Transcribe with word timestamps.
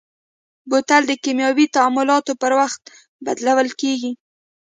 بوتل 0.69 1.01
د 1.07 1.11
کیمیاوي 1.23 1.65
تعاملاتو 1.75 2.31
پر 2.41 2.51
وخت 2.59 2.81
بدلول 3.25 3.69
کېږي. 3.81 4.11